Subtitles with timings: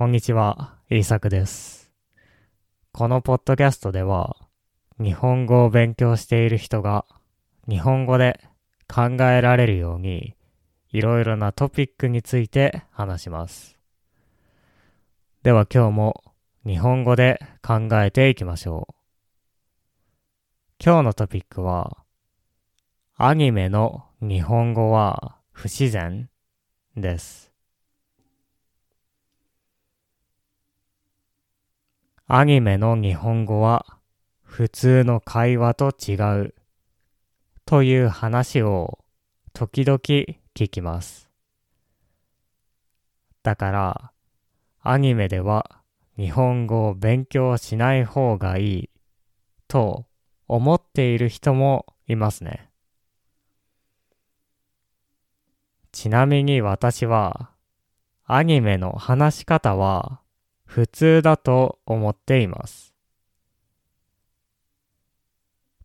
[0.00, 1.92] こんにちは、イーサクです。
[2.90, 4.34] このポッドキャストでは、
[4.98, 7.04] 日本語を勉強している人が、
[7.68, 8.40] 日本語で
[8.88, 10.36] 考えられるように、
[10.88, 13.78] いろいろなトピックについて話します。
[15.42, 16.24] では今日も
[16.64, 18.94] 日本語で考えていきましょう。
[20.82, 21.98] 今日のトピックは、
[23.16, 26.30] アニメの日本語は不自然
[26.96, 27.49] です。
[32.32, 33.84] アニメの日本語は
[34.44, 36.54] 普通の会話と違う
[37.66, 39.00] という話を
[39.52, 41.28] 時々聞きます。
[43.42, 44.12] だから
[44.80, 45.82] アニメでは
[46.16, 48.90] 日本語を勉強しない方がいい
[49.66, 50.06] と
[50.46, 52.70] 思っている人もいますね。
[55.90, 57.50] ちなみに私は
[58.24, 60.19] アニメの話し方は
[60.70, 62.94] 普通だと思っています。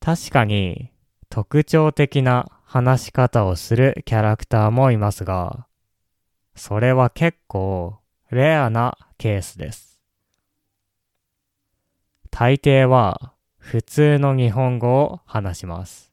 [0.00, 0.90] 確かに
[1.30, 5.68] 特徴的な話し方をするキャラクターもいますが、
[6.56, 8.00] それは結構
[8.32, 10.00] レアなケースです。
[12.32, 16.12] 大抵は普通の日本語を話します。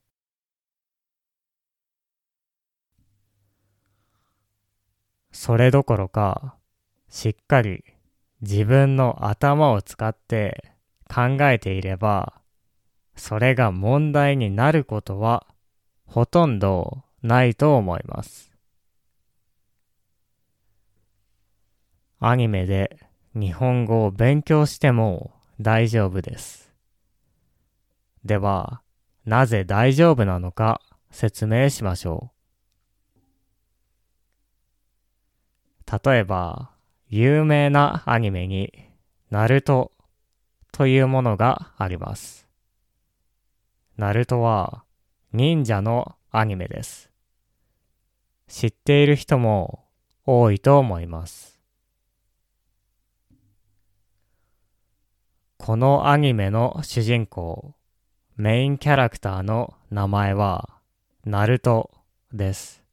[5.31, 6.55] それどころか、
[7.09, 7.83] しっかり
[8.41, 10.73] 自分の頭を使って
[11.13, 12.41] 考えていれば、
[13.15, 15.45] それが問題になることは
[16.05, 18.51] ほとんどないと思います。
[22.19, 22.97] アニメで
[23.33, 26.71] 日本語を勉強しても大丈夫です。
[28.25, 28.81] では、
[29.25, 30.81] なぜ大丈夫なのか
[31.11, 32.31] 説明しましょ
[35.87, 36.09] う。
[36.09, 36.71] 例えば、
[37.11, 38.71] 有名なアニメに、
[39.31, 39.91] ナルト
[40.71, 42.47] というものがあります。
[43.97, 44.83] ナルトは
[45.33, 47.09] 忍者のアニメです。
[48.47, 49.86] 知っている人も
[50.23, 51.59] 多いと思います。
[55.58, 57.73] このアニメの主人公、
[58.37, 60.70] メインキャラクターの名前は、
[61.26, 61.89] ナルト
[62.31, 62.83] です。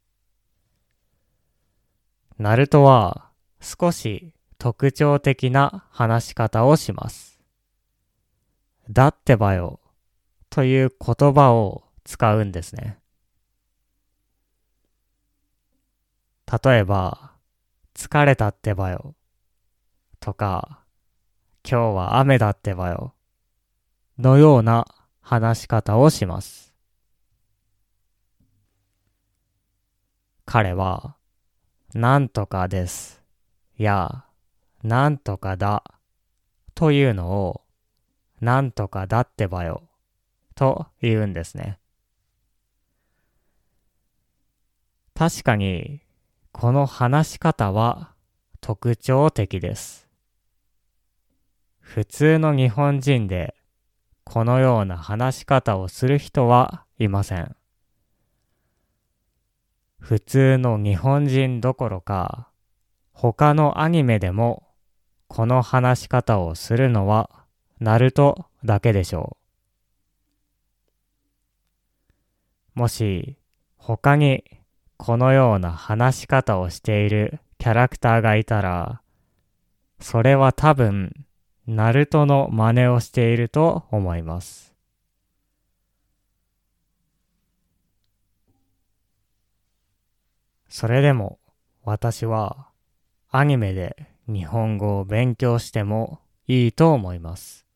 [2.39, 3.26] ナルトは
[3.61, 7.41] 少し特徴的な話し方をします。
[8.91, 9.81] だってばよ
[10.51, 12.99] という言葉を使うんですね。
[16.65, 17.33] 例えば、
[17.95, 19.17] 疲れたってばよ
[20.21, 20.85] とか、
[21.69, 23.15] 今日は雨だってばよ
[24.19, 24.87] のような
[25.21, 26.73] 話し方をします。
[30.45, 31.17] 彼は、
[31.93, 33.26] なんとかです。
[33.83, 34.25] や、
[34.83, 35.83] なんとかだ。
[36.75, 37.63] というのを、
[38.41, 39.83] なんとかだってばよ。
[40.55, 41.79] と言うんですね。
[45.15, 46.03] 確かに、
[46.53, 48.15] この話し方は
[48.61, 50.07] 特徴的です。
[51.81, 53.55] 普通の日本人で、
[54.25, 57.57] このような話し方をする人はいません。
[59.99, 62.49] 普通の日本人どころか、
[63.19, 64.63] 他のアニメでも、
[65.27, 67.31] この話し方をするのは、
[67.81, 69.39] ナルトだけでしょ
[72.77, 72.81] う。
[72.81, 73.39] もし、
[73.79, 74.45] 他に、
[74.99, 79.01] このような話し方をしているキャラクターがいたら、
[79.99, 81.25] それは多分、
[81.67, 84.75] ナルトの真似をしていると思います。
[90.69, 91.39] それでも
[91.83, 92.69] 私は
[93.39, 97.67] アニメで日本語を勉強してもいいと思います。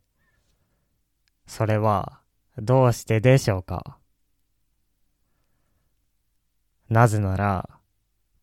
[1.46, 2.20] それは
[2.56, 3.98] どうしてでしょうか？
[6.88, 7.68] なぜなら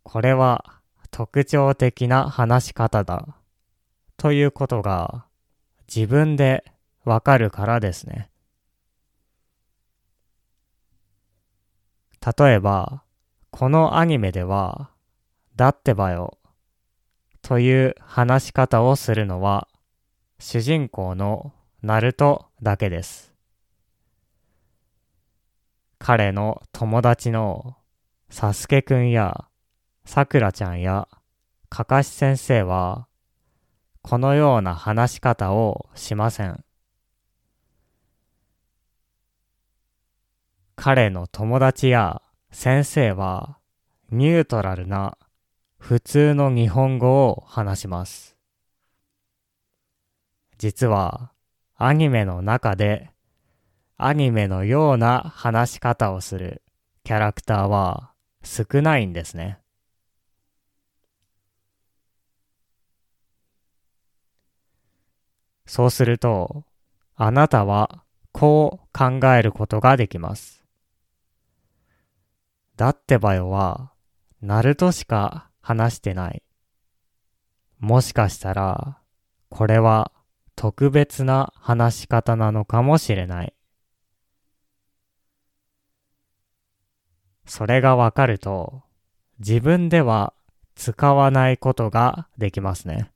[0.03, 0.79] これは
[1.09, 3.35] 特徴的な話し方だ
[4.17, 5.25] ということが
[5.87, 6.71] 自分で
[7.03, 8.29] わかるからですね。
[12.37, 13.01] 例えば、
[13.49, 14.91] このアニメでは、
[15.55, 16.36] だってばよ、
[17.47, 19.69] という話し方をするのは、
[20.37, 23.33] 主人公のナルトだけです。
[25.97, 27.77] 彼の友達の
[28.29, 29.45] サスケくんや、
[30.03, 31.07] さくらちゃんや、
[31.69, 33.07] かかし先生は、
[34.01, 36.65] このような話し方をしません。
[40.75, 42.21] 彼の友達や
[42.51, 43.57] 先生は
[44.11, 45.17] ニュートラルな
[45.87, 48.35] 普通の日本語を話します。
[50.57, 51.31] 実は
[51.77, 53.11] アニメの中で
[53.95, 56.61] アニメのような話し方をする
[57.05, 58.11] キャラクターは
[58.43, 59.59] 少ないんですね。
[65.65, 66.65] そうすると、
[67.15, 68.03] あなたは
[68.33, 70.65] こう考えることができます。
[72.75, 73.93] だってばよは、
[74.41, 76.43] ナルトしか話してない。
[77.79, 78.99] もしかしたら、
[79.49, 80.13] これは
[80.55, 83.53] 特別な話し方なのかもしれない。
[87.45, 88.83] それがわかると、
[89.39, 90.33] 自分では
[90.75, 93.11] 使わないことができますね。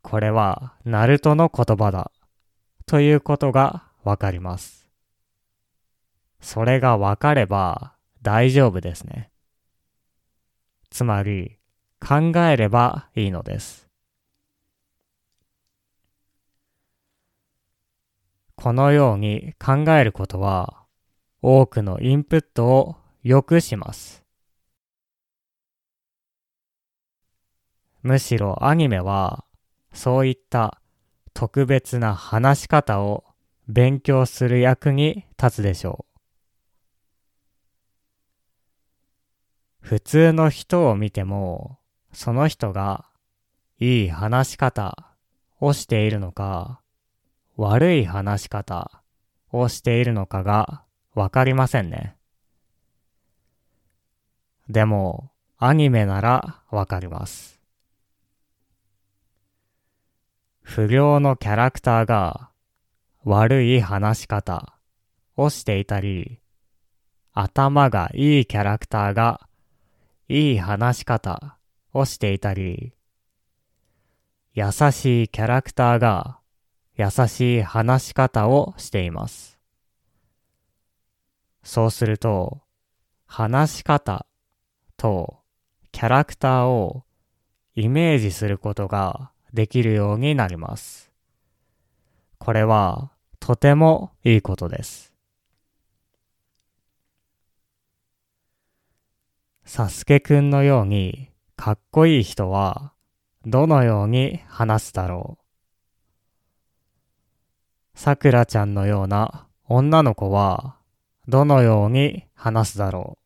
[0.00, 2.10] これは、ナルトの言葉だ。
[2.86, 4.88] ということがわかります。
[6.40, 7.92] それがわかれば
[8.22, 9.30] 大丈夫ですね。
[10.90, 11.58] つまり、
[12.00, 13.88] 考えればいいのです。
[18.56, 20.84] このように考えることは、
[21.42, 24.24] 多くのインプットを良くします。
[28.02, 29.44] むしろアニメは
[29.92, 30.80] そういった
[31.34, 33.24] 特別な話し方を
[33.68, 36.09] 勉強する役に立つでしょう。
[39.90, 41.80] 普通の人を見ても、
[42.12, 43.06] その人が
[43.80, 45.16] いい話し方
[45.58, 46.80] をしているのか、
[47.56, 49.02] 悪い話し方
[49.50, 50.84] をしているのかが
[51.16, 52.14] わかりませんね。
[54.68, 57.60] でも、アニメならわかります。
[60.62, 62.50] 不良のキャラクターが
[63.24, 64.72] 悪い話し方
[65.36, 66.38] をしていたり、
[67.32, 69.48] 頭がいいキャラクターが
[70.32, 71.58] いい話し方
[71.92, 72.92] をしていたり、
[74.54, 76.38] 優しいキャラクターが
[76.94, 79.58] 優しい話し方をしています。
[81.64, 82.62] そうすると、
[83.26, 84.24] 話し方
[84.96, 85.40] と
[85.90, 87.02] キャラクターを
[87.74, 91.10] イメージすることができるようになります。
[92.38, 93.10] これは
[93.40, 95.09] とてもいいことです。
[99.72, 102.92] サスケくんのようにかっこいい人は
[103.46, 105.38] どのように話すだろ
[107.94, 107.96] う。
[107.96, 110.74] さくらちゃんのような女の子は
[111.28, 113.22] どのように話すだろう。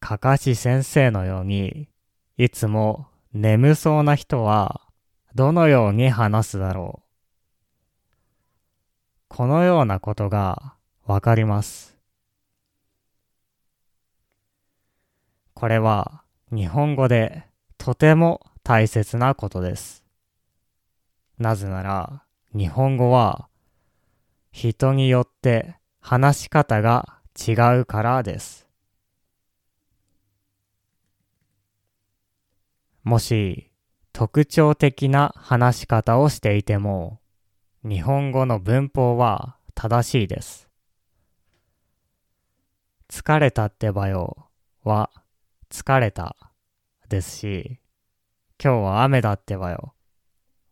[0.00, 1.90] かかし先生のように
[2.38, 4.80] いつも眠そうな人は
[5.34, 7.04] どのように話すだろう。
[9.28, 10.72] このようなことが
[11.04, 11.95] わかります。
[15.56, 16.22] これは
[16.52, 17.46] 日本語で
[17.78, 20.04] とても大切なことです。
[21.38, 22.24] なぜなら
[22.54, 23.48] 日本語は
[24.52, 28.68] 人によって話し方が違うからです。
[33.02, 33.72] もし
[34.12, 37.18] 特徴的な話し方をしていても、
[37.82, 40.68] 日本語の文法は正しいです。
[43.08, 44.50] 疲れたってばよ
[44.84, 45.08] は
[45.70, 46.36] 疲れた
[47.08, 47.80] ですし、
[48.62, 49.94] 今日は雨だってばよ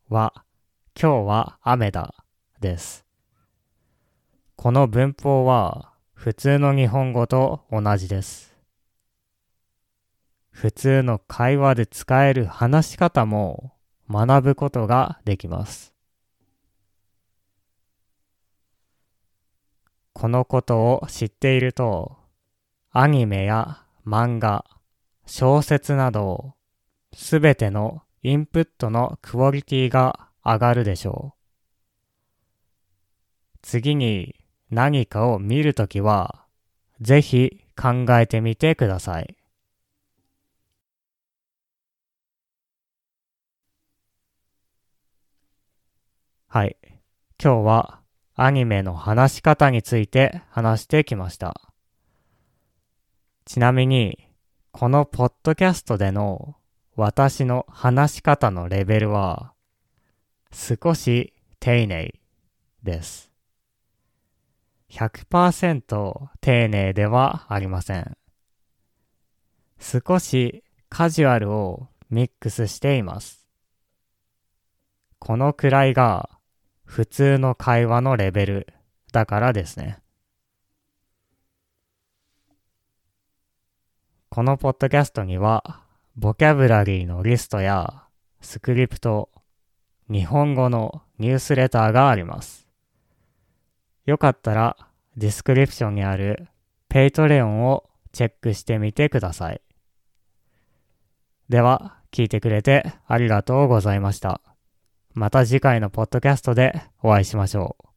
[0.09, 0.45] は
[1.01, 2.15] 今日は雨だ
[2.61, 3.05] です。
[4.57, 8.57] この文法は普通の日本語と同じです。
[10.51, 13.73] 普通の会話で使える話し方も
[14.09, 15.93] 学ぶことができます。
[20.13, 22.17] このことを知っていると、
[22.93, 24.65] アニメや漫画、
[25.27, 26.55] 小説など、
[27.13, 31.39] すべてのインプットのクオリティが上がるでしょう。
[33.63, 34.35] 次に
[34.71, 36.45] 何かを見るときは、
[37.01, 39.37] ぜひ考えてみてください。
[46.49, 46.77] はい。
[47.43, 48.01] 今日は
[48.37, 51.61] アニメの話し方について話してきました。
[53.45, 54.29] ちなみに、
[54.77, 56.57] このポッドキャストでの
[56.97, 59.53] 私の話し方のレベルは
[60.53, 62.19] 少し丁寧
[62.83, 63.31] です。
[64.91, 68.17] 100%丁寧ではありません。
[69.79, 73.47] 少しカジュアルをミックスしています。
[75.21, 76.29] このくらいが
[76.85, 78.75] 普通の会話のレベル
[79.13, 80.04] だからですね。
[84.35, 85.85] このポッドキャストには、
[86.17, 88.03] ボキャブラリーのリストや
[88.41, 89.31] スクリプト、
[90.11, 92.67] 日本語のニュースレターがあります。
[94.07, 94.77] よかったら
[95.17, 96.49] ディスクリプションにある
[96.89, 99.61] Patreon をチェックしてみてください。
[101.49, 104.41] では、聞いてくれてありがとうございました。
[105.13, 107.94] また次回のポッドキャストでお会いしましょう。